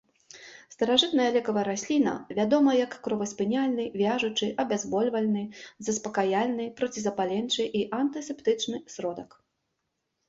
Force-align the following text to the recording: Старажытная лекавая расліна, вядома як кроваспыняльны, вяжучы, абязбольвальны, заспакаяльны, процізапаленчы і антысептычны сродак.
Старажытная 0.75 1.27
лекавая 1.35 1.65
расліна, 1.71 2.13
вядома 2.39 2.71
як 2.77 2.91
кроваспыняльны, 3.07 3.85
вяжучы, 4.03 4.49
абязбольвальны, 4.65 5.43
заспакаяльны, 5.89 6.65
процізапаленчы 6.81 7.63
і 7.81 7.87
антысептычны 8.03 8.77
сродак. 8.97 9.41